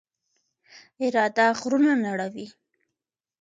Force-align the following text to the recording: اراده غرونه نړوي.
اراده 1.05 1.47
غرونه 1.59 1.93
نړوي. 2.05 2.47